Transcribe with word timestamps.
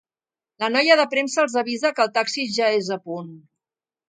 La 0.63 0.69
noia 0.75 0.95
de 0.99 1.05
premsa 1.11 1.39
els 1.43 1.57
avisa 1.63 1.93
que 2.01 2.03
el 2.07 2.09
taxi 2.17 2.47
ja 2.57 2.71
és 2.79 2.91
a 2.97 2.99
punt. 3.05 3.31